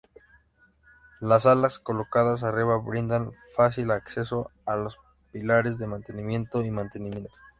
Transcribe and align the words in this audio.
Las 1.19 1.45
alas 1.45 1.77
colocadas 1.77 2.41
arriba 2.43 2.79
brindan 2.79 3.33
fácil 3.55 3.91
acceso 3.91 4.49
a 4.65 4.75
los 4.75 4.97
pilares 5.31 5.77
de 5.77 5.85
mantenimiento 5.85 6.63
y 6.65 6.71
mantenimiento. 6.71 7.37